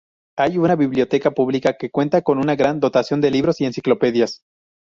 [0.35, 4.41] Hay una biblioteca pública que cuenta con una gran dotación de libros y enciclopedias.